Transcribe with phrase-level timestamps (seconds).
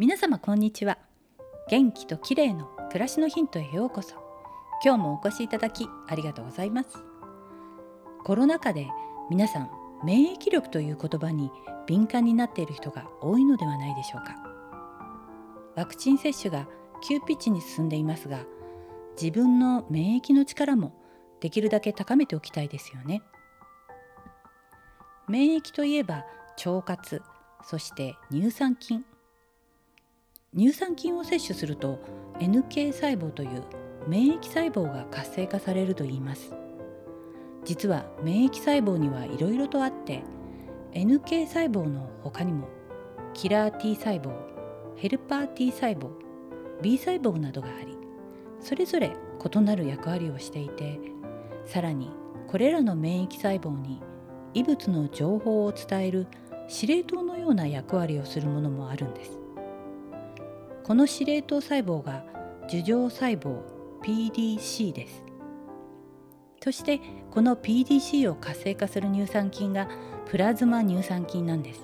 [0.00, 0.96] 皆様こんにちは。
[1.68, 4.14] 元気と綺麗の暮らしのヒントへようこそ。
[4.82, 7.04] 今日もお越しいただきありがとうございます。
[8.24, 8.88] コロナ禍で
[9.28, 9.70] 皆さん
[10.02, 11.50] 免疫力という言葉に
[11.86, 14.36] 敏感になっている人が多いのではないでしょうか。
[15.76, 16.66] ワクチン接種が
[17.06, 18.46] 急ピッチに進んでいますが
[19.20, 20.94] 自分の免疫の力も
[21.40, 23.20] できるだけ高めておきたいですよね。
[25.28, 26.24] 免疫といえば
[26.64, 27.20] 腸活
[27.62, 29.04] そして乳酸菌。
[30.56, 32.00] 乳酸菌を摂取すると
[32.40, 33.62] NK 細胞という
[34.08, 36.54] 免疫細胞が活性化されるといいます。
[37.64, 40.22] 実は免疫細胞にはいろいろとあって
[40.92, 42.68] NK 細胞の他にも
[43.34, 44.32] キラー T 細胞
[44.96, 46.10] ヘルパー T 細胞
[46.82, 47.96] B 細胞などがあり
[48.60, 49.14] それぞれ
[49.54, 50.98] 異なる役割をしていて
[51.66, 52.10] さらに
[52.48, 54.02] これらの免疫細胞に
[54.54, 56.26] 異物の情報を伝える
[56.66, 59.39] 司令塔のような役割をするものもあるんです。
[60.84, 62.24] この司令塔細胞が
[62.68, 63.62] 樹状細胞
[64.02, 65.24] PDC です。
[66.62, 67.00] そして
[67.30, 69.88] この PDC を活性化する乳酸菌が
[70.26, 71.80] プラズマ乳酸菌なんです。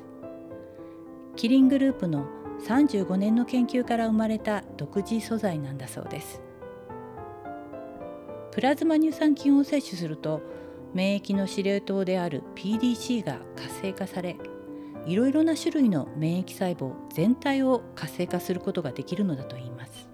[1.36, 2.26] キリングループの
[2.66, 6.42] 35年の研究から生まれた独自素材なんだそうです。
[8.52, 10.40] プラズマ乳酸菌を摂取すると
[10.94, 14.36] 免疫の司令塔である PDC が活性化され
[15.06, 20.08] いろいろな種類の免疫細胞全体を活性化することができるのだといいます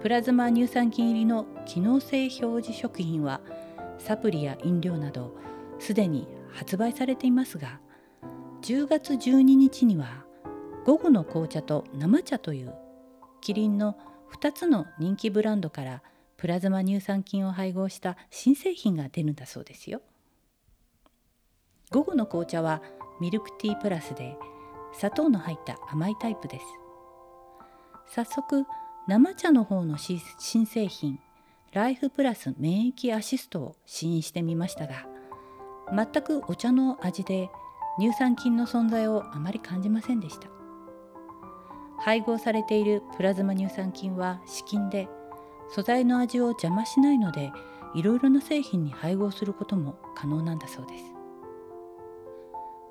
[0.00, 3.40] プラズマ乳酸菌入りの機能性表示食品は
[3.98, 5.36] サプリや飲料など
[5.80, 7.80] すでに発売されていますが
[8.62, 10.24] 10月12日には
[10.84, 12.74] 午後の紅茶と生茶という
[13.40, 13.96] キリンの
[14.32, 16.02] 2つの人気ブランドから
[16.36, 20.00] プラズマ乳酸菌を配合した新製品が出るんだそうですよ。
[21.90, 22.82] 午後の紅茶は
[23.18, 24.36] ミルクティープラスで
[24.92, 26.64] 砂糖の入った甘いタイプです。
[28.14, 28.66] 早速
[29.06, 31.18] 生茶の方の新製品
[31.72, 35.06] ライフプラス免疫アシストを試飲してみましたが
[35.90, 37.50] 全くお茶の味で
[37.98, 40.48] 乳酸菌の存在をあまり感じませんでした。
[42.00, 45.08] 配合されているプラズマ乳酸菌は至近で
[45.70, 47.50] 素材の味を邪魔しないので
[47.94, 51.17] いろいろな製品に配合することも可能なんだそうです。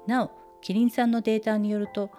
[0.08, 0.32] なお
[0.62, 2.10] キリンさんのデータによると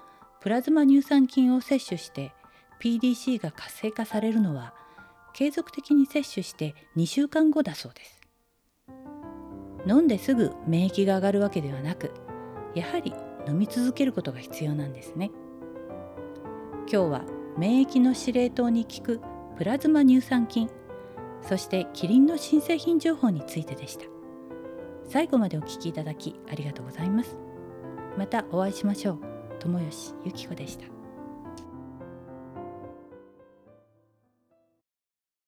[0.40, 2.32] プラズマ乳酸菌を摂取して
[2.80, 4.74] PDC が活性化されるのは
[5.32, 8.18] 継続的に摂取して2週間後だそうです。
[9.86, 12.12] 飲んですぐ免疫が上がるわけではなく
[12.74, 13.14] やはり
[13.46, 15.30] 飲み続けることが必要なんですね。
[16.90, 17.24] 今日は
[17.56, 19.20] 免疫の司令塔に効く
[19.56, 20.70] プラズマ乳酸菌
[21.42, 24.04] そしてキリンの新製品情報についてでした。
[25.08, 27.47] 最後までお聞きいただきありがとうございます。
[28.18, 29.18] またお会いしましょう。
[29.60, 30.97] 友吉ゆき子でした。